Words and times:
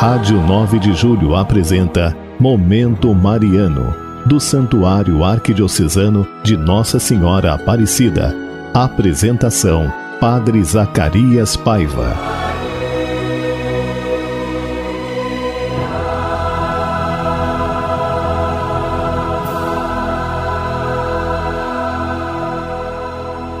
Rádio 0.00 0.40
9 0.40 0.78
de 0.78 0.94
Julho 0.94 1.36
apresenta 1.36 2.16
Momento 2.38 3.14
Mariano, 3.14 3.94
do 4.24 4.40
Santuário 4.40 5.22
Arquidiocesano 5.22 6.26
de 6.42 6.56
Nossa 6.56 6.98
Senhora 6.98 7.52
Aparecida. 7.52 8.34
Apresentação: 8.72 9.92
Padre 10.18 10.64
Zacarias 10.64 11.54
Paiva. 11.54 12.16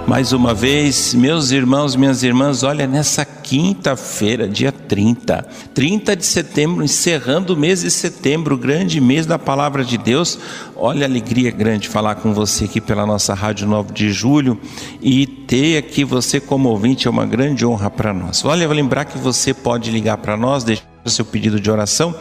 Mais 0.06 0.32
uma 0.32 0.54
vez, 0.54 1.12
meus 1.12 1.50
irmãos, 1.50 1.94
minhas 1.94 2.22
irmãs, 2.22 2.62
olha 2.62 2.86
nessa 2.86 3.26
quinta-feira, 3.50 4.46
dia 4.46 4.70
30, 4.70 5.44
30 5.74 6.14
de 6.14 6.24
setembro, 6.24 6.84
encerrando 6.84 7.54
o 7.54 7.56
mês 7.56 7.80
de 7.80 7.90
setembro, 7.90 8.56
grande 8.56 9.00
mês 9.00 9.26
da 9.26 9.40
palavra 9.40 9.84
de 9.84 9.98
Deus. 9.98 10.38
Olha 10.76 11.04
a 11.04 11.08
alegria 11.08 11.50
grande 11.50 11.88
falar 11.88 12.14
com 12.14 12.32
você 12.32 12.66
aqui 12.66 12.80
pela 12.80 13.04
nossa 13.04 13.34
Rádio 13.34 13.66
9 13.66 13.92
de 13.92 14.12
Julho 14.12 14.56
e 15.02 15.26
ter 15.26 15.78
aqui 15.78 16.04
você 16.04 16.38
como 16.38 16.68
ouvinte 16.68 17.08
é 17.08 17.10
uma 17.10 17.26
grande 17.26 17.66
honra 17.66 17.90
para 17.90 18.14
nós. 18.14 18.44
Olha, 18.44 18.68
vou 18.68 18.76
lembrar 18.76 19.04
que 19.04 19.18
você 19.18 19.52
pode 19.52 19.90
ligar 19.90 20.18
para 20.18 20.36
nós, 20.36 20.62
deixar 20.62 20.89
seu 21.10 21.24
pedido 21.24 21.60
de 21.60 21.70
oração 21.70 22.14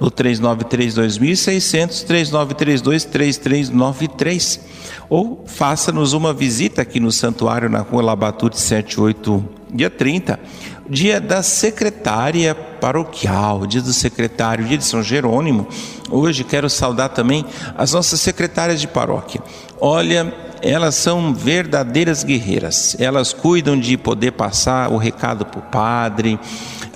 no 0.00 0.10
3932.600, 0.10 2.06
3932-3393 2.06 4.60
ou 5.08 5.44
faça-nos 5.46 6.12
uma 6.12 6.32
visita 6.32 6.82
aqui 6.82 6.98
no 6.98 7.12
santuário 7.12 7.68
na 7.68 7.80
rua 7.80 8.02
Labatute 8.02 8.58
78, 8.58 9.44
dia 9.72 9.90
30, 9.90 10.40
dia 10.88 11.20
da 11.20 11.42
secretária 11.42 12.54
paroquial, 12.54 13.66
dia 13.66 13.82
do 13.82 13.92
secretário, 13.92 14.64
dia 14.64 14.78
de 14.78 14.84
São 14.84 15.02
Jerônimo. 15.02 15.66
Hoje 16.10 16.44
quero 16.44 16.68
saudar 16.68 17.10
também 17.10 17.44
as 17.76 17.92
nossas 17.92 18.20
secretárias 18.20 18.80
de 18.80 18.88
paróquia. 18.88 19.42
Olha, 19.80 20.51
elas 20.62 20.94
são 20.94 21.34
verdadeiras 21.34 22.22
guerreiras. 22.22 22.96
Elas 22.98 23.32
cuidam 23.32 23.78
de 23.78 23.96
poder 23.96 24.32
passar 24.32 24.90
o 24.90 24.96
recado 24.96 25.44
para 25.44 25.58
o 25.58 25.62
padre, 25.62 26.38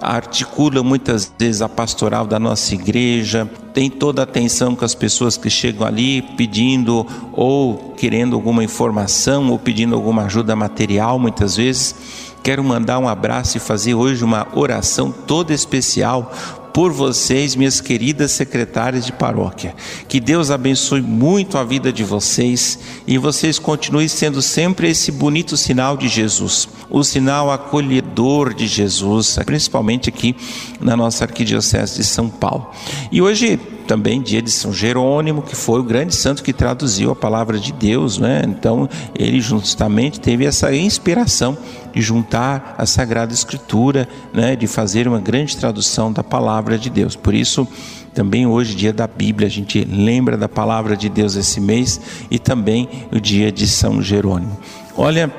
articula 0.00 0.83
muitas 0.83 1.31
vezes 1.39 1.61
a 1.61 1.69
pastoral 1.69 2.27
da 2.27 2.39
nossa 2.39 2.75
igreja, 2.75 3.50
tem 3.75 3.91
toda 3.91 4.23
a 4.23 4.25
atenção 4.25 4.75
com 4.75 4.84
as 4.84 4.95
pessoas 4.95 5.36
que 5.36 5.50
chegam 5.50 5.86
ali 5.86 6.23
pedindo 6.23 7.06
ou 7.33 7.95
querendo 7.97 8.36
alguma 8.36 8.62
informação 8.62 9.50
ou 9.50 9.58
pedindo 9.58 9.95
alguma 9.95 10.25
ajuda 10.25 10.55
material, 10.55 11.19
muitas 11.19 11.56
vezes. 11.56 11.95
Quero 12.42 12.62
mandar 12.62 13.01
um 13.01 13.08
abraço 13.08 13.56
e 13.56 13.61
fazer 13.61 13.95
hoje 13.95 14.23
uma 14.23 14.47
oração 14.55 15.11
toda 15.11 15.53
especial 15.53 16.33
por 16.77 16.92
vocês, 16.92 17.56
minhas 17.56 17.80
queridas 17.80 18.32
secretárias 18.32 19.06
de 19.06 19.10
paróquia. 19.10 19.74
Que 20.06 20.20
Deus 20.20 20.50
abençoe 20.50 21.00
muito 21.00 21.56
a 21.56 21.64
vida 21.64 21.91
de 21.91 22.05
vocês 22.05 22.78
e 23.06 23.16
vocês 23.16 23.58
continuem 23.58 24.06
sendo 24.08 24.42
sempre 24.42 24.91
esse 24.91 25.10
bonito 25.10 25.56
sinal 25.56 25.96
de 25.96 26.06
Jesus, 26.06 26.68
o 26.91 27.02
sinal 27.02 27.50
acolhedor 27.50 28.52
de 28.52 28.66
Jesus, 28.66 29.38
principalmente 29.46 30.10
aqui 30.10 30.36
na 30.78 30.94
nossa 30.94 31.24
arquidiocese 31.24 31.96
de 31.96 32.05
São 32.05 32.28
Paulo. 32.28 32.70
E 33.11 33.22
hoje 33.22 33.58
também 33.86 34.20
dia 34.20 34.42
de 34.42 34.50
São 34.50 34.72
Jerônimo, 34.72 35.40
que 35.42 35.56
foi 35.56 35.80
o 35.80 35.84
grande 35.84 36.14
santo 36.14 36.42
que 36.42 36.52
traduziu 36.52 37.11
a 37.11 37.16
palavra 37.16 37.58
de 37.58 37.72
Deus, 37.72 38.18
né? 38.18 38.42
Então, 38.46 38.88
ele 39.14 39.40
justamente 39.40 40.20
teve 40.20 40.44
essa 40.44 40.74
inspiração 40.74 41.56
de 41.97 42.02
juntar 42.02 42.75
a 42.77 42.84
Sagrada 42.84 43.33
Escritura, 43.33 44.07
né? 44.30 44.55
De 44.55 44.67
fazer 44.67 45.08
uma 45.08 45.18
grande 45.18 45.57
tradução 45.57 46.12
da 46.12 46.23
palavra 46.23 46.79
de 46.79 46.90
Deus. 46.90 47.17
Por 47.17 47.33
isso, 47.33 47.67
também 48.12 48.46
hoje, 48.46 48.74
dia 48.74 48.92
da 48.92 49.07
Bíblia, 49.07 49.48
a 49.48 49.51
gente 49.51 49.83
lembra 49.83 50.36
da 50.36 50.46
palavra 50.46 50.95
de 50.95 51.08
Deus 51.08 51.36
esse 51.36 51.58
mês 51.58 51.98
e 52.30 52.39
também 52.39 52.86
o 53.11 53.18
dia 53.18 53.51
de 53.51 53.67
São 53.67 54.02
Jerônimo. 54.02 54.58
Olha, 54.95 55.33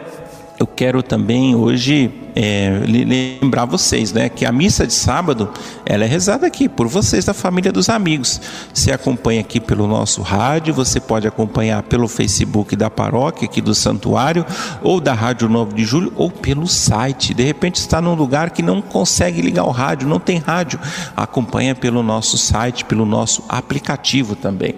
eu 0.60 0.66
quero 0.66 1.04
também 1.04 1.56
hoje 1.56 2.12
é, 2.36 2.82
lembrar 2.86 3.66
vocês, 3.66 4.12
né, 4.12 4.28
que 4.30 4.46
a 4.46 4.52
missa 4.52 4.86
de 4.88 4.94
sábado 4.94 5.50
ela 5.86 6.04
é 6.04 6.08
rezada 6.08 6.48
aqui 6.48 6.68
por 6.68 6.88
vocês 6.88 7.26
da 7.26 7.34
família 7.34 7.72
dos 7.72 7.90
amigos. 7.90 8.42
Você 8.74 8.92
acompanha 8.92 9.42
aqui 9.42 9.60
pelo 9.60 9.88
nosso 9.88 10.22
rádio, 10.22 10.74
você 10.74 11.00
pode 11.00 11.28
acompanhar 11.28 11.84
pelo 11.84 12.08
Facebook 12.08 12.76
da 12.76 12.90
paróquia 12.90 13.46
aqui 13.46 13.62
do 13.62 13.74
santuário 13.74 14.46
ou 14.82 15.00
da 15.00 15.14
Rádio 15.14 15.48
9 15.48 15.74
de 15.76 15.86
Julho 15.86 16.12
ou 16.16 16.32
pelo 16.32 16.68
site. 16.68 17.34
De 17.34 17.44
repente 17.44 17.76
está 17.76 18.02
num 18.02 18.16
lugar 18.16 18.50
que 18.50 18.62
não 18.62 18.82
consegue 18.82 19.42
ligar 19.42 19.64
o 19.64 19.72
rádio, 19.72 20.08
não 20.08 20.20
tem 20.20 20.38
rádio, 20.38 20.80
acompanha 21.16 21.76
pelo 21.76 22.02
nosso 22.02 22.38
site, 22.38 22.86
pelo 22.86 23.06
nosso 23.06 23.44
aplicativo 23.48 24.36
também. 24.36 24.76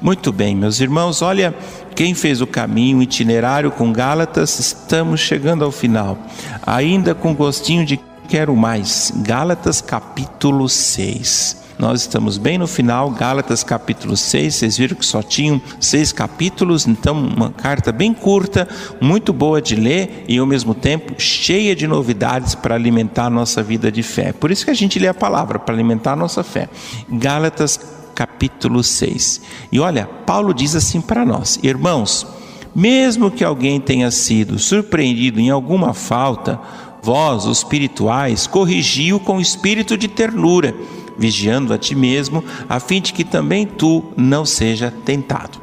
Muito 0.00 0.30
bem, 0.32 0.54
meus 0.54 0.80
irmãos, 0.80 1.22
olha, 1.22 1.54
quem 1.94 2.14
fez 2.14 2.40
o 2.40 2.46
caminho, 2.46 2.98
o 2.98 3.02
itinerário 3.02 3.70
com 3.70 3.92
Gálatas, 3.92 4.58
estamos 4.58 5.20
chegando 5.20 5.64
ao 5.64 5.72
final. 5.72 6.18
Ainda 6.66 7.14
com 7.14 7.34
gostinho 7.34 7.84
de 7.84 8.00
quero 8.28 8.56
mais. 8.56 9.12
Gálatas 9.16 9.80
capítulo 9.80 10.68
6. 10.68 11.62
Nós 11.78 12.02
estamos 12.02 12.38
bem 12.38 12.58
no 12.58 12.66
final, 12.66 13.10
Gálatas 13.10 13.64
capítulo 13.64 14.16
6. 14.16 14.54
Vocês 14.54 14.78
viram 14.78 14.96
que 14.96 15.04
só 15.04 15.22
tinham 15.22 15.60
seis 15.80 16.12
capítulos, 16.12 16.86
então 16.86 17.18
uma 17.18 17.50
carta 17.50 17.90
bem 17.90 18.14
curta, 18.14 18.68
muito 19.00 19.32
boa 19.32 19.60
de 19.60 19.74
ler 19.74 20.24
e 20.28 20.38
ao 20.38 20.46
mesmo 20.46 20.74
tempo 20.74 21.14
cheia 21.18 21.74
de 21.74 21.86
novidades 21.86 22.54
para 22.54 22.74
alimentar 22.74 23.26
a 23.26 23.30
nossa 23.30 23.62
vida 23.62 23.90
de 23.90 24.02
fé. 24.02 24.32
Por 24.32 24.50
isso 24.50 24.64
que 24.64 24.70
a 24.70 24.74
gente 24.74 24.98
lê 24.98 25.08
a 25.08 25.14
palavra, 25.14 25.58
para 25.58 25.74
alimentar 25.74 26.12
a 26.12 26.16
nossa 26.16 26.44
fé. 26.44 26.68
Gálatas 27.10 27.80
capítulo 28.22 28.84
6. 28.84 29.42
E 29.72 29.80
olha, 29.80 30.06
Paulo 30.06 30.54
diz 30.54 30.76
assim 30.76 31.00
para 31.00 31.24
nós: 31.24 31.58
Irmãos, 31.60 32.24
mesmo 32.72 33.32
que 33.32 33.42
alguém 33.42 33.80
tenha 33.80 34.12
sido 34.12 34.60
surpreendido 34.60 35.40
em 35.40 35.50
alguma 35.50 35.92
falta, 35.92 36.60
vós, 37.02 37.46
os 37.46 37.58
espirituais, 37.58 38.46
corrigiu 38.46 39.18
com 39.18 39.40
espírito 39.40 39.98
de 39.98 40.06
ternura, 40.06 40.72
vigiando 41.18 41.74
a 41.74 41.78
ti 41.78 41.96
mesmo, 41.96 42.44
a 42.68 42.78
fim 42.78 43.00
de 43.00 43.12
que 43.12 43.24
também 43.24 43.66
tu 43.66 44.04
não 44.16 44.44
seja 44.44 44.92
tentado. 45.04 45.61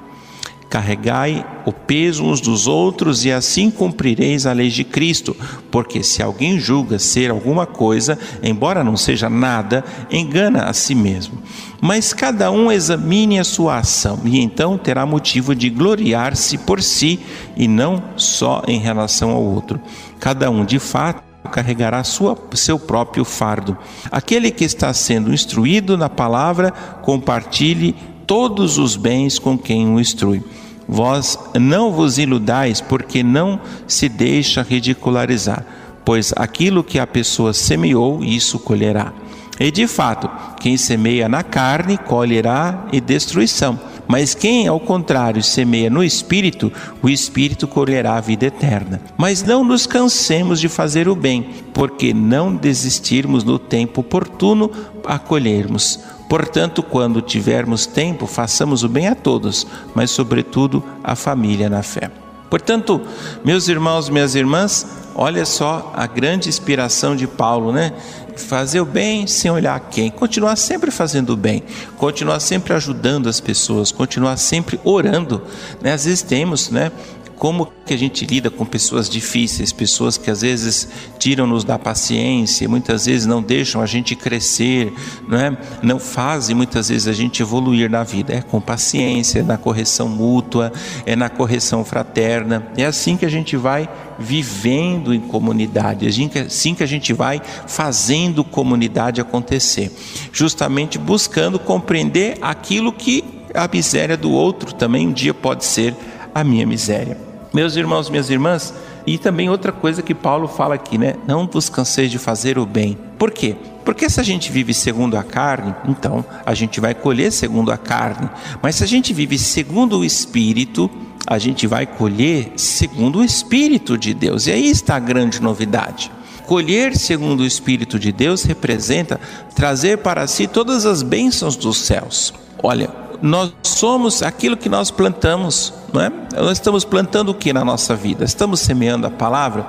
Carregai 0.70 1.44
o 1.66 1.72
peso 1.72 2.24
uns 2.24 2.40
dos 2.40 2.68
outros 2.68 3.26
e 3.26 3.32
assim 3.32 3.72
cumprireis 3.72 4.46
a 4.46 4.54
lei 4.54 4.70
de 4.70 4.84
Cristo, 4.84 5.36
porque 5.72 6.04
se 6.04 6.22
alguém 6.22 6.60
julga 6.60 7.00
ser 7.00 7.32
alguma 7.32 7.66
coisa, 7.66 8.20
embora 8.44 8.84
não 8.84 8.96
seja 8.96 9.30
nada, 9.30 9.84
engana 10.12 10.66
a 10.66 10.74
si 10.74 10.94
mesmo. 10.94 11.42
Mas 11.82 12.14
cada 12.14 12.52
um 12.52 12.72
examine 12.72 13.40
a 13.40 13.44
sua 13.44 13.78
ação 13.78 14.22
e 14.26 14.40
então 14.40 14.78
terá 14.78 15.06
motivo 15.06 15.56
de 15.56 15.70
gloriar-se 15.70 16.58
por 16.60 16.84
si 16.84 17.20
e 17.58 17.68
não 17.68 18.04
só 18.16 18.62
em 18.68 18.80
relação 18.80 19.32
ao 19.32 19.44
outro. 19.44 19.80
Cada 20.20 20.52
um, 20.52 20.64
de 20.64 20.78
fato, 20.78 21.24
carregará 21.50 22.04
sua, 22.04 22.38
seu 22.54 22.78
próprio 22.78 23.26
fardo. 23.26 23.78
Aquele 24.12 24.52
que 24.52 24.64
está 24.64 24.94
sendo 24.94 25.34
instruído 25.34 25.98
na 25.98 26.10
palavra, 26.10 26.72
compartilhe 27.02 27.96
todos 28.30 28.78
os 28.78 28.96
bens 28.96 29.40
com 29.40 29.58
quem 29.58 29.92
o 29.92 30.00
instrui. 30.00 30.44
Vós 30.88 31.36
não 31.60 31.92
vos 31.92 32.20
iludais, 32.20 32.80
porque 32.80 33.24
não 33.24 33.60
se 33.88 34.08
deixa 34.08 34.62
ridicularizar, 34.62 35.66
pois 36.06 36.32
aquilo 36.36 36.84
que 36.84 37.00
a 37.00 37.08
pessoa 37.08 37.54
semeou, 37.54 38.24
isso 38.24 38.60
colherá. 38.60 39.12
E 39.60 39.72
de 39.72 39.88
fato, 39.88 40.30
quem 40.60 40.78
semeia 40.78 41.28
na 41.28 41.42
carne 41.42 41.98
colherá 41.98 42.86
e 42.94 43.02
destruição, 43.02 43.80
mas 44.08 44.36
quem, 44.36 44.68
ao 44.68 44.80
contrário, 44.80 45.42
semeia 45.42 45.90
no 45.90 46.04
espírito, 46.04 46.72
o 47.02 47.10
espírito 47.10 47.68
colherá 47.68 48.16
a 48.16 48.22
vida 48.22 48.46
eterna. 48.46 49.02
Mas 49.18 49.42
não 49.42 49.64
nos 49.64 49.88
cansemos 49.88 50.60
de 50.60 50.70
fazer 50.70 51.10
o 51.10 51.16
bem, 51.16 51.50
porque 51.74 52.14
não 52.14 52.56
desistirmos 52.56 53.44
no 53.44 53.58
tempo 53.58 54.02
oportuno 54.02 54.70
a 55.04 55.18
colhermos. 55.18 56.00
Portanto, 56.30 56.84
quando 56.84 57.24
tivermos 57.24 57.88
tempo, 57.88 58.28
façamos 58.28 58.84
o 58.84 58.88
bem 58.88 59.08
a 59.08 59.16
todos, 59.16 59.66
mas 59.96 60.12
sobretudo 60.12 60.84
à 61.04 61.16
família 61.16 61.68
na 61.68 61.82
fé. 61.82 62.12
Portanto, 62.52 63.02
meus 63.44 63.68
irmãos, 63.68 64.10
minhas 64.10 64.36
irmãs, 64.36 64.86
olha 65.16 65.44
só 65.44 65.92
a 65.96 66.06
grande 66.06 66.48
inspiração 66.48 67.16
de 67.16 67.26
Paulo, 67.26 67.72
né? 67.72 67.94
Fazer 68.38 68.80
o 68.80 68.86
bem 68.86 69.28
sem 69.28 69.52
olhar 69.52 69.80
quem, 69.90 70.10
continuar 70.10 70.56
sempre 70.56 70.92
fazendo 70.92 71.32
o 71.32 71.36
bem, 71.36 71.64
continuar 71.98 72.40
sempre 72.40 72.74
ajudando 72.74 73.28
as 73.28 73.40
pessoas, 73.40 73.92
continuar 73.92 74.38
sempre 74.38 74.80
orando. 74.84 75.42
Né? 75.82 75.94
Às 75.94 76.06
vezes 76.06 76.22
temos, 76.22 76.70
né? 76.70 76.92
Como 77.40 77.72
que 77.86 77.94
a 77.94 77.98
gente 77.98 78.26
lida 78.26 78.52
com 78.52 78.66
pessoas 78.66 79.10
difíceis, 79.10 79.72
pessoas 79.72 80.18
que 80.18 80.30
às 80.30 80.42
vezes 80.42 80.90
tiram-nos 81.18 81.64
da 81.64 81.80
paciência, 81.80 82.68
muitas 82.68 83.06
vezes 83.06 83.26
não 83.26 83.42
deixam 83.42 83.82
a 83.82 83.86
gente 83.86 84.14
crescer, 84.14 84.94
não, 85.26 85.38
é? 85.38 85.58
não 85.82 85.98
fazem 86.00 86.54
muitas 86.54 86.90
vezes 86.90 87.08
a 87.08 87.14
gente 87.14 87.42
evoluir 87.42 87.90
na 87.90 88.04
vida. 88.04 88.34
É 88.34 88.42
com 88.42 88.60
paciência, 88.60 89.40
é 89.40 89.44
na 89.44 89.58
correção 89.58 90.10
mútua, 90.10 90.74
é 91.06 91.16
na 91.16 91.30
correção 91.30 91.86
fraterna. 91.86 92.68
É 92.76 92.86
assim 92.86 93.16
que 93.16 93.26
a 93.26 93.30
gente 93.30 93.56
vai 93.56 93.90
vivendo 94.20 95.14
em 95.14 95.22
comunidade, 95.22 96.06
é 96.06 96.46
assim 96.46 96.76
que 96.76 96.84
a 96.84 96.86
gente 96.86 97.14
vai 97.14 97.42
fazendo 97.68 98.44
comunidade 98.44 99.22
acontecer, 99.22 99.90
justamente 100.34 100.98
buscando 100.98 101.58
compreender 101.58 102.38
aquilo 102.42 102.92
que 102.92 103.24
a 103.54 103.66
miséria 103.72 104.18
do 104.18 104.30
outro 104.30 104.74
também 104.74 105.08
um 105.08 105.14
dia 105.14 105.34
pode 105.34 105.64
ser 105.64 105.96
a 106.36 106.44
minha 106.44 106.68
miséria. 106.68 107.29
Meus 107.60 107.76
irmãos, 107.76 108.10
minhas 108.10 108.30
irmãs, 108.30 108.74
e 109.06 109.18
também 109.18 109.50
outra 109.50 109.74
coisa 109.74 110.02
que 110.02 110.16
Paulo 110.16 110.48
fala 110.48 110.76
aqui, 110.76 110.98
né? 110.98 111.16
Não 111.28 111.46
vos 111.46 111.68
canseis 111.68 112.10
de 112.10 112.18
fazer 112.18 112.58
o 112.58 112.66
bem. 112.66 112.98
Por 113.18 113.32
quê? 113.32 113.54
Porque 113.84 114.10
se 114.10 114.18
a 114.18 114.24
gente 114.24 114.50
vive 114.50 114.74
segundo 114.74 115.18
a 115.18 115.24
carne, 115.24 115.76
então 115.86 116.24
a 116.46 116.54
gente 116.54 116.80
vai 116.80 116.94
colher 116.94 117.34
segundo 117.34 117.70
a 117.70 117.78
carne. 117.78 118.30
Mas 118.62 118.76
se 118.76 118.86
a 118.86 118.88
gente 118.88 119.14
vive 119.14 119.38
segundo 119.38 120.00
o 120.00 120.06
Espírito, 120.06 120.90
a 121.28 121.38
gente 121.38 121.68
vai 121.68 121.86
colher 121.86 122.54
segundo 122.56 123.20
o 123.20 123.26
Espírito 123.26 123.98
de 123.98 124.14
Deus. 124.14 124.48
E 124.48 124.54
aí 124.54 124.70
está 124.70 124.96
a 124.96 125.00
grande 125.00 125.42
novidade. 125.42 126.10
Colher 126.46 126.96
segundo 126.96 127.42
o 127.42 127.46
Espírito 127.46 128.00
de 128.00 128.14
Deus 128.14 128.44
representa 128.44 129.20
trazer 129.54 129.98
para 129.98 130.26
si 130.28 130.48
todas 130.48 130.86
as 130.86 131.04
bênçãos 131.04 131.58
dos 131.58 131.78
céus. 131.80 132.34
Olha, 132.64 133.09
nós 133.22 133.54
somos 133.64 134.22
aquilo 134.22 134.56
que 134.58 134.70
nós 134.70 134.92
plantamos, 134.92 135.74
não 135.94 136.02
é? 136.02 136.12
Nós 136.36 136.54
estamos 136.54 136.86
plantando 136.86 137.30
o 137.30 137.34
que 137.34 137.52
na 137.52 137.66
nossa 137.66 137.96
vida? 137.96 138.24
Estamos 138.24 138.60
semeando 138.60 139.08
a 139.08 139.12
palavra? 139.12 139.64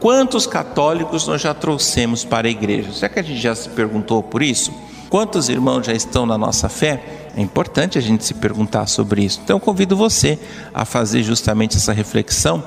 Quantos 0.00 0.46
católicos 0.46 1.26
nós 1.26 1.40
já 1.40 1.54
trouxemos 1.54 2.24
para 2.24 2.46
a 2.46 2.50
igreja? 2.50 2.92
Será 2.92 3.08
que 3.08 3.20
a 3.20 3.22
gente 3.22 3.40
já 3.40 3.54
se 3.54 3.68
perguntou 3.70 4.22
por 4.22 4.42
isso? 4.42 4.72
Quantos 5.08 5.48
irmãos 5.48 5.86
já 5.86 5.92
estão 5.92 6.26
na 6.26 6.36
nossa 6.36 6.68
fé? 6.68 7.30
É 7.36 7.40
importante 7.40 7.98
a 7.98 8.00
gente 8.00 8.24
se 8.24 8.34
perguntar 8.34 8.86
sobre 8.86 9.24
isso. 9.24 9.40
Então, 9.42 9.60
convido 9.60 9.96
você 9.96 10.38
a 10.72 10.84
fazer 10.84 11.22
justamente 11.22 11.76
essa 11.76 11.92
reflexão 11.92 12.62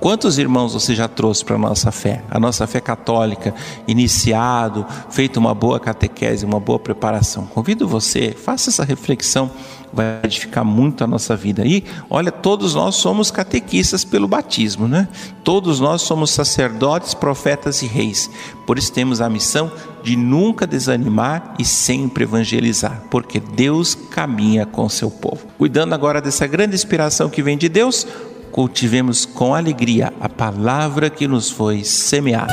Quantos 0.00 0.38
irmãos 0.38 0.72
você 0.72 0.94
já 0.94 1.06
trouxe 1.06 1.44
para 1.44 1.56
a 1.56 1.58
nossa 1.58 1.92
fé? 1.92 2.24
A 2.30 2.40
nossa 2.40 2.66
fé 2.66 2.80
católica, 2.80 3.54
iniciado, 3.86 4.86
feito 5.10 5.36
uma 5.36 5.54
boa 5.54 5.78
catequese, 5.78 6.46
uma 6.46 6.58
boa 6.58 6.78
preparação. 6.78 7.44
Convido 7.44 7.86
você, 7.86 8.32
faça 8.32 8.70
essa 8.70 8.82
reflexão, 8.82 9.50
vai 9.92 10.20
edificar 10.24 10.64
muito 10.64 11.04
a 11.04 11.06
nossa 11.06 11.36
vida. 11.36 11.66
E 11.66 11.84
olha, 12.08 12.32
todos 12.32 12.74
nós 12.74 12.94
somos 12.94 13.30
catequistas 13.30 14.02
pelo 14.02 14.26
batismo, 14.26 14.88
né? 14.88 15.06
Todos 15.44 15.80
nós 15.80 16.00
somos 16.00 16.30
sacerdotes, 16.30 17.12
profetas 17.12 17.82
e 17.82 17.86
reis. 17.86 18.30
Por 18.66 18.78
isso 18.78 18.92
temos 18.94 19.20
a 19.20 19.28
missão 19.28 19.70
de 20.02 20.16
nunca 20.16 20.66
desanimar 20.66 21.54
e 21.58 21.64
sempre 21.64 22.24
evangelizar, 22.24 23.02
porque 23.10 23.38
Deus 23.38 23.94
caminha 23.94 24.64
com 24.64 24.88
seu 24.88 25.10
povo. 25.10 25.46
Cuidando 25.58 25.92
agora 25.92 26.22
dessa 26.22 26.46
grande 26.46 26.74
inspiração 26.74 27.28
que 27.28 27.42
vem 27.42 27.58
de 27.58 27.68
Deus, 27.68 28.06
cultivemos 28.50 29.24
com 29.24 29.54
alegria 29.54 30.12
a 30.20 30.28
palavra 30.28 31.08
que 31.08 31.26
nos 31.26 31.50
foi 31.50 31.84
semeada. 31.84 32.52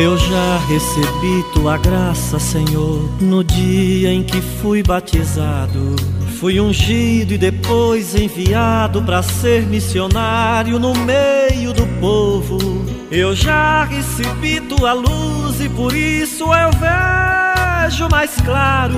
Eu 0.00 0.16
já 0.16 0.58
recebi 0.68 1.42
tua 1.52 1.76
graça, 1.76 2.38
Senhor, 2.38 3.10
no 3.20 3.42
dia 3.42 4.12
em 4.12 4.22
que 4.22 4.40
fui 4.40 4.80
batizado. 4.80 6.17
Fui 6.38 6.60
ungido 6.60 7.34
e 7.34 7.38
depois 7.38 8.14
enviado 8.14 9.02
para 9.02 9.20
ser 9.24 9.66
missionário 9.66 10.78
no 10.78 10.94
meio 10.94 11.72
do 11.72 11.84
povo. 11.98 12.58
Eu 13.10 13.34
já 13.34 13.82
recebi 13.82 14.60
tua 14.60 14.92
luz 14.92 15.60
e 15.60 15.68
por 15.68 15.92
isso 15.92 16.44
eu 16.44 16.70
vejo 16.78 18.08
mais 18.08 18.30
claro. 18.44 18.96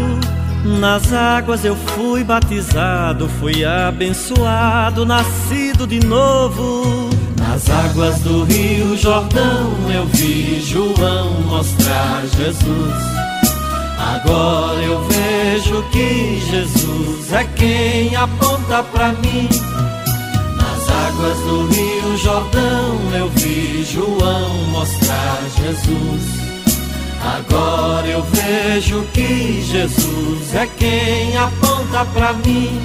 Nas 0.78 1.14
águas 1.14 1.64
eu 1.64 1.74
fui 1.74 2.22
batizado, 2.22 3.26
fui 3.40 3.64
abençoado, 3.64 5.06
nascido 5.06 5.86
de 5.86 5.98
novo. 6.04 7.08
Nas 7.38 7.70
águas 7.70 8.20
do 8.20 8.44
Rio 8.44 8.94
Jordão 8.98 9.72
eu 9.90 10.04
vi 10.08 10.60
João 10.60 11.40
mostrar 11.46 12.22
Jesus. 12.36 13.19
Agora 14.00 14.82
eu 14.82 14.98
vejo 15.04 15.82
que 15.90 16.40
Jesus 16.50 17.32
é 17.32 17.44
quem 17.44 18.16
aponta 18.16 18.82
para 18.82 19.12
mim. 19.12 19.48
Nas 20.56 20.88
águas 20.88 21.38
do 21.40 21.66
Rio 21.66 22.16
Jordão 22.16 22.98
eu 23.14 23.28
vi 23.28 23.84
João 23.84 24.48
mostrar 24.70 25.38
Jesus. 25.58 26.40
Agora 27.22 28.06
eu 28.06 28.22
vejo 28.22 29.02
que 29.12 29.62
Jesus 29.62 30.54
é 30.54 30.66
quem 30.78 31.36
aponta 31.36 32.04
para 32.06 32.32
mim. 32.32 32.80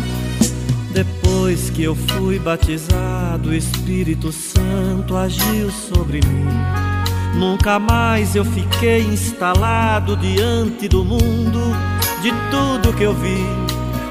Depois 0.92 1.70
que 1.70 1.84
eu 1.84 1.96
fui 1.96 2.40
batizado, 2.40 3.50
o 3.50 3.54
Espírito 3.54 4.32
Santo 4.32 5.16
agiu 5.16 5.72
sobre 5.72 6.20
mim. 6.26 6.95
Nunca 7.34 7.80
mais 7.80 8.36
eu 8.36 8.46
fiquei 8.46 9.02
instalado 9.02 10.16
diante 10.16 10.88
do 10.88 11.04
mundo, 11.04 11.76
de 12.22 12.32
tudo 12.52 12.96
que 12.96 13.04
eu 13.04 13.14
vi. 13.14 13.46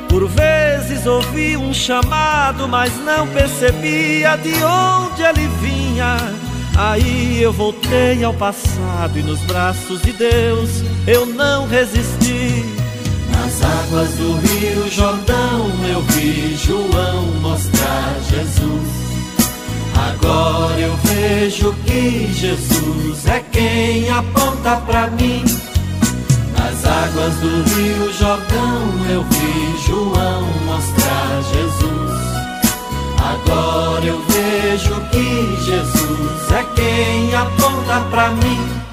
Por 0.09 0.29
vezes 0.29 1.07
ouvi 1.07 1.57
um 1.57 1.73
chamado, 1.73 2.69
mas 2.69 2.93
não 3.05 3.27
percebia 3.29 4.37
de 4.37 4.55
onde 4.63 5.23
ele 5.23 5.49
vinha. 5.61 6.17
Aí 6.77 7.41
eu 7.41 7.53
voltei 7.53 8.25
ao 8.25 8.35
passado 8.35 9.19
e 9.19 9.23
nos 9.23 9.41
braços 9.41 10.03
de 10.03 10.13
Deus 10.13 10.83
eu 11.07 11.25
não 11.27 11.67
resisti. 11.67 12.65
Nas 13.31 13.63
águas 13.63 14.11
do 14.15 14.37
Rio 14.39 14.91
Jordão 14.91 15.71
eu 15.89 16.01
vi 16.03 16.57
João 16.57 17.27
mostrar 17.41 18.15
Jesus. 18.29 19.04
Agora 19.95 20.79
eu 20.79 20.97
vejo 20.97 21.75
que 21.85 22.33
Jesus 22.33 23.27
é 23.27 23.41
quem 23.53 24.09
aponta 24.11 24.77
para 24.87 25.09
mim. 25.11 25.45
Nas 26.59 26.85
águas 26.85 27.35
do 27.37 27.63
Rio 27.75 28.13
Jordão 28.13 29.07
eu 29.11 29.23
vi 29.25 29.87
João 29.87 30.43
mostrar 30.67 31.43
Jesus. 31.53 32.05
Agora 33.19 34.05
eu 34.05 34.21
vejo 34.29 35.01
que 35.11 35.65
Jesus 35.65 36.51
é 36.51 36.65
quem 36.75 37.35
aponta 37.35 38.01
para 38.11 38.31
mim. 38.31 38.85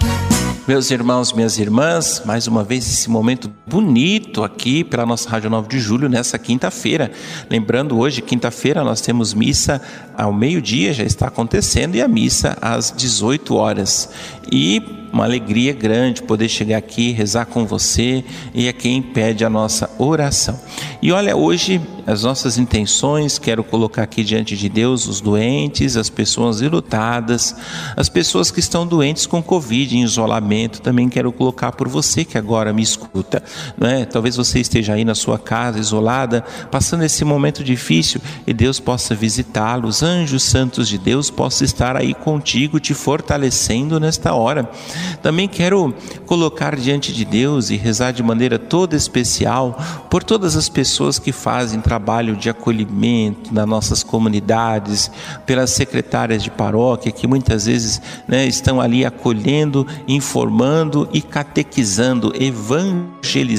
Meus 0.67 0.89
irmãos, 0.91 1.33
minhas 1.33 1.57
irmãs, 1.57 2.21
mais 2.23 2.47
uma 2.47 2.63
vez 2.63 2.87
esse 2.87 3.09
momento 3.09 3.51
bonito 3.71 4.43
aqui 4.43 4.83
pela 4.83 5.05
nossa 5.05 5.29
Rádio 5.29 5.49
9 5.49 5.69
de 5.69 5.79
Julho 5.79 6.09
nessa 6.09 6.37
quinta-feira. 6.37 7.09
Lembrando, 7.49 7.97
hoje, 7.97 8.21
quinta-feira, 8.21 8.83
nós 8.83 8.99
temos 8.99 9.33
missa 9.33 9.81
ao 10.13 10.33
meio-dia, 10.33 10.91
já 10.91 11.05
está 11.05 11.27
acontecendo, 11.27 11.95
e 11.95 12.01
a 12.01 12.07
missa 12.07 12.57
às 12.61 12.91
18 12.91 13.55
horas. 13.55 14.09
E 14.51 14.83
uma 15.11 15.25
alegria 15.25 15.73
grande 15.73 16.23
poder 16.23 16.47
chegar 16.47 16.77
aqui, 16.77 17.11
rezar 17.11 17.45
com 17.45 17.65
você 17.65 18.23
e 18.53 18.67
é 18.67 18.73
quem 18.73 19.01
pede 19.01 19.43
a 19.43 19.49
nossa 19.49 19.89
oração. 19.97 20.59
E 21.01 21.11
olha, 21.11 21.35
hoje 21.35 21.81
as 22.05 22.23
nossas 22.23 22.57
intenções, 22.57 23.37
quero 23.37 23.63
colocar 23.63 24.03
aqui 24.03 24.23
diante 24.23 24.55
de 24.55 24.69
Deus 24.69 25.07
os 25.07 25.21
doentes, 25.21 25.97
as 25.97 26.09
pessoas 26.09 26.61
ilutadas, 26.61 27.55
as 27.95 28.09
pessoas 28.09 28.49
que 28.49 28.59
estão 28.59 28.87
doentes 28.87 29.25
com 29.25 29.41
Covid, 29.41 29.95
em 29.95 30.03
isolamento, 30.03 30.81
também 30.81 31.09
quero 31.09 31.31
colocar 31.31 31.71
por 31.73 31.87
você 31.87 32.23
que 32.23 32.37
agora 32.37 32.73
me 32.73 32.81
escuta. 32.81 33.43
Não 33.77 33.87
é? 33.87 34.05
Talvez 34.05 34.35
você 34.35 34.59
esteja 34.59 34.93
aí 34.93 35.05
na 35.05 35.15
sua 35.15 35.39
casa, 35.39 35.79
isolada, 35.79 36.43
passando 36.69 37.03
esse 37.03 37.23
momento 37.23 37.63
difícil 37.63 38.21
e 38.45 38.53
Deus 38.53 38.79
possa 38.79 39.15
visitá-los, 39.15 40.03
anjos 40.03 40.43
santos 40.43 40.87
de 40.87 40.97
Deus 40.97 41.29
possam 41.29 41.65
estar 41.65 41.95
aí 41.95 42.13
contigo, 42.13 42.79
te 42.79 42.93
fortalecendo 42.93 43.99
nesta 43.99 44.33
hora. 44.33 44.69
Também 45.21 45.47
quero 45.47 45.93
colocar 46.25 46.75
diante 46.75 47.13
de 47.13 47.25
Deus 47.25 47.69
e 47.69 47.77
rezar 47.77 48.11
de 48.11 48.23
maneira 48.23 48.57
toda 48.57 48.95
especial 48.95 49.77
por 50.09 50.23
todas 50.23 50.55
as 50.55 50.69
pessoas 50.69 51.19
que 51.19 51.31
fazem 51.31 51.81
trabalho 51.81 52.35
de 52.35 52.49
acolhimento 52.49 53.53
nas 53.53 53.67
nossas 53.67 54.03
comunidades, 54.03 55.11
pelas 55.45 55.71
secretárias 55.71 56.43
de 56.43 56.49
paróquia 56.49 57.11
que 57.11 57.27
muitas 57.27 57.65
vezes 57.65 58.01
né, 58.27 58.45
estão 58.45 58.81
ali 58.81 59.05
acolhendo, 59.05 59.85
informando 60.07 61.07
e 61.13 61.21
catequizando, 61.21 62.33
evangelizando 62.39 63.50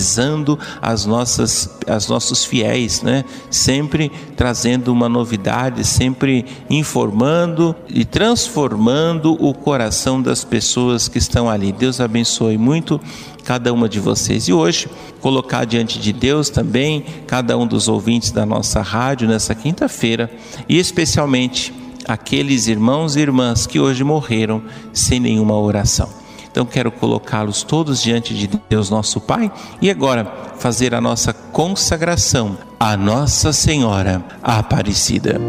as 0.80 1.04
nossas, 1.04 1.68
as 1.87 2.08
nossos 2.08 2.44
fiéis, 2.44 3.02
né? 3.02 3.25
Sempre 3.50 4.11
trazendo 4.37 4.92
uma 4.92 5.08
novidade, 5.08 5.84
sempre 5.84 6.44
informando 6.68 7.75
e 7.88 8.04
transformando 8.04 9.32
o 9.40 9.52
coração 9.54 10.20
das 10.20 10.44
pessoas 10.44 11.08
que 11.08 11.18
estão 11.18 11.49
ali. 11.49 11.72
Deus 11.72 12.00
abençoe 12.00 12.56
muito 12.56 13.00
cada 13.44 13.72
uma 13.72 13.88
de 13.88 14.00
vocês. 14.00 14.49
E 14.49 14.52
hoje, 14.52 14.88
colocar 15.20 15.64
diante 15.64 15.99
de 15.99 16.12
Deus 16.12 16.49
também 16.49 17.04
cada 17.26 17.56
um 17.56 17.66
dos 17.66 17.88
ouvintes 17.88 18.30
da 18.30 18.46
nossa 18.46 18.80
rádio 18.80 19.28
nessa 19.28 19.54
quinta-feira 19.54 20.30
e 20.68 20.78
especialmente 20.78 21.72
aqueles 22.06 22.66
irmãos 22.66 23.16
e 23.16 23.20
irmãs 23.20 23.66
que 23.66 23.78
hoje 23.78 24.02
morreram 24.04 24.62
sem 24.92 25.20
nenhuma 25.20 25.58
oração. 25.58 26.21
Então 26.52 26.66
quero 26.66 26.92
colocá-los 26.92 27.62
todos 27.62 28.02
diante 28.02 28.35
de 28.35 28.47
Deus 28.68 28.90
nosso 28.90 29.21
Pai 29.21 29.50
e 29.80 29.90
agora 29.90 30.30
fazer 30.59 30.94
a 30.94 31.00
nossa 31.00 31.32
consagração 31.32 32.59
à 32.78 32.94
Nossa 32.94 33.54
Senhora 33.54 34.23
Aparecida. 34.42 35.40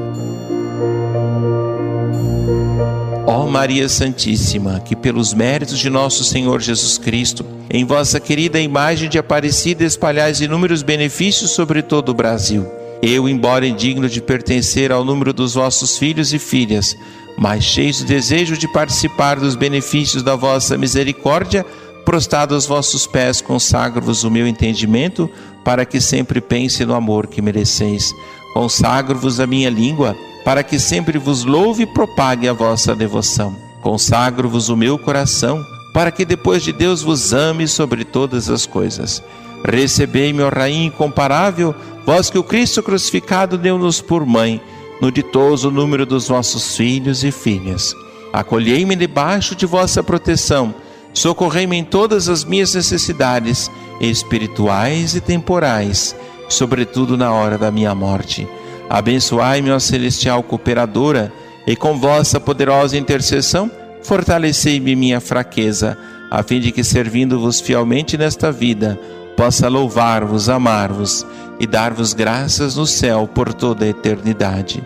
Ó 3.27 3.47
Maria 3.47 3.89
Santíssima, 3.89 4.79
que 4.79 4.95
pelos 4.95 5.33
méritos 5.33 5.77
de 5.77 5.89
nosso 5.89 6.23
Senhor 6.23 6.61
Jesus 6.61 6.97
Cristo, 6.97 7.45
em 7.69 7.83
vossa 7.83 8.19
querida 8.19 8.59
imagem 8.59 9.09
de 9.09 9.17
Aparecida 9.17 9.83
espalhais 9.83 10.39
inúmeros 10.39 10.81
benefícios 10.81 11.51
sobre 11.51 11.81
todo 11.81 12.09
o 12.09 12.13
Brasil. 12.13 12.65
Eu, 13.01 13.27
embora 13.27 13.67
indigno 13.67 14.07
de 14.07 14.21
pertencer 14.21 14.89
ao 14.89 15.03
número 15.03 15.33
dos 15.33 15.55
vossos 15.55 15.97
filhos 15.97 16.33
e 16.33 16.39
filhas, 16.39 16.95
mas 17.37 17.63
cheio 17.63 17.91
de 17.91 18.05
desejo 18.05 18.57
de 18.57 18.67
participar 18.67 19.39
dos 19.39 19.55
benefícios 19.55 20.23
da 20.23 20.35
vossa 20.35 20.77
misericórdia, 20.77 21.65
prostrado 22.05 22.53
aos 22.53 22.65
vossos 22.65 23.07
pés, 23.07 23.41
consagro-vos 23.41 24.23
o 24.23 24.31
meu 24.31 24.47
entendimento, 24.47 25.29
para 25.63 25.85
que 25.85 26.01
sempre 26.01 26.41
pense 26.41 26.85
no 26.85 26.93
amor 26.93 27.27
que 27.27 27.41
mereceis. 27.41 28.13
Consagro-vos 28.53 29.39
a 29.39 29.47
minha 29.47 29.69
língua, 29.69 30.15
para 30.43 30.63
que 30.63 30.77
sempre 30.77 31.17
vos 31.17 31.43
louve 31.43 31.83
e 31.83 31.87
propague 31.87 32.47
a 32.47 32.53
vossa 32.53 32.95
devoção. 32.95 33.55
Consagro-vos 33.81 34.69
o 34.69 34.77
meu 34.77 34.97
coração, 34.97 35.63
para 35.93 36.11
que 36.11 36.25
depois 36.25 36.63
de 36.63 36.73
Deus 36.73 37.01
vos 37.01 37.33
ame 37.33 37.67
sobre 37.67 38.03
todas 38.03 38.49
as 38.49 38.65
coisas. 38.65 39.23
Recebei-me, 39.65 40.41
ó 40.41 40.49
Rainha 40.49 40.87
incomparável, 40.87 41.73
vós 42.05 42.29
que 42.29 42.37
o 42.37 42.43
Cristo 42.43 42.83
crucificado 42.83 43.57
deu-nos 43.57 44.01
por 44.01 44.25
mãe, 44.25 44.61
no 45.03 45.11
ditoso 45.11 45.69
número 45.69 46.05
dos 46.05 46.29
vossos 46.29 46.77
filhos 46.77 47.25
e 47.25 47.31
filhas. 47.31 47.93
Acolhei-me 48.31 48.95
debaixo 48.95 49.53
de 49.53 49.65
vossa 49.65 50.01
proteção, 50.01 50.73
socorrei-me 51.13 51.75
em 51.75 51.83
todas 51.83 52.29
as 52.29 52.45
minhas 52.45 52.73
necessidades, 52.73 53.69
espirituais 53.99 55.13
e 55.13 55.19
temporais, 55.19 56.15
sobretudo 56.47 57.17
na 57.17 57.33
hora 57.33 57.57
da 57.57 57.69
minha 57.69 57.93
morte 57.93 58.47
Abençoai-me, 58.89 59.71
ó 59.71 59.79
celestial 59.79 60.41
cooperadora, 60.41 61.33
e 61.67 61.75
com 61.75 61.97
vossa 61.97 62.39
poderosa 62.39 62.97
intercessão, 62.97 63.69
fortalecei-me 64.03 64.95
minha 64.95 65.19
fraqueza, 65.19 65.97
a 66.31 66.41
fim 66.43 66.61
de 66.61 66.71
que, 66.71 66.83
servindo-vos 66.83 67.59
fielmente 67.59 68.17
nesta 68.17 68.53
vida, 68.53 68.97
possa 69.35 69.67
louvar-vos, 69.67 70.47
amar-vos 70.47 71.25
e 71.59 71.67
dar-vos 71.67 72.13
graças 72.13 72.75
no 72.75 72.85
céu 72.85 73.27
por 73.27 73.53
toda 73.53 73.85
a 73.85 73.89
eternidade. 73.89 74.83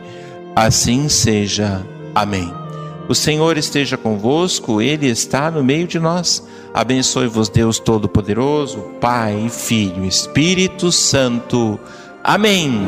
Assim 0.56 1.08
seja. 1.10 1.86
Amém. 2.14 2.54
O 3.08 3.16
Senhor 3.16 3.58
esteja 3.58 3.96
convosco, 3.96 4.82
Ele 4.82 5.08
está 5.08 5.50
no 5.50 5.64
meio 5.64 5.88
de 5.88 5.98
nós. 5.98 6.46
Abençoe-vos, 6.74 7.48
Deus 7.48 7.80
Todo-Poderoso, 7.80 8.80
Pai, 9.00 9.48
Filho, 9.50 10.04
Espírito 10.04 10.92
Santo. 10.92 11.80
Amém. 12.24 12.86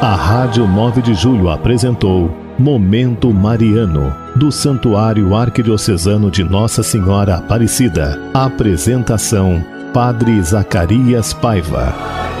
A 0.00 0.14
Rádio 0.14 0.66
9 0.66 1.02
de 1.02 1.12
Julho 1.12 1.50
apresentou 1.50 2.45
Momento 2.58 3.34
Mariano, 3.34 4.16
do 4.34 4.50
Santuário 4.50 5.34
Arquidiocesano 5.34 6.30
de 6.30 6.42
Nossa 6.42 6.82
Senhora 6.82 7.36
Aparecida. 7.36 8.18
Apresentação: 8.32 9.62
Padre 9.92 10.40
Zacarias 10.42 11.34
Paiva. 11.34 12.35